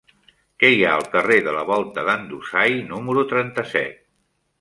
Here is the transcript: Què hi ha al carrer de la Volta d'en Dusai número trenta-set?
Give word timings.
Què 0.61 0.69
hi 0.75 0.79
ha 0.85 0.93
al 0.99 1.03
carrer 1.15 1.35
de 1.47 1.53
la 1.55 1.61
Volta 1.67 2.05
d'en 2.07 2.25
Dusai 2.31 2.73
número 2.95 3.25
trenta-set? 3.35 4.01